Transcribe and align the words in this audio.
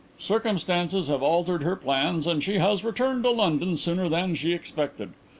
Circumstances 0.17 1.09
have 1.09 1.21
altered 1.21 1.61
her 1.61 1.75
plans 1.75 2.25
and 2.25 2.43
she 2.43 2.57
has 2.57 2.83
returned 2.83 3.23
to 3.23 3.29
London 3.29 3.77
sooner 3.77 4.09
than 4.09 4.33
she 4.33 4.51
expected. 4.51 5.13